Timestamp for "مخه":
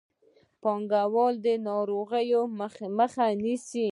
2.99-3.27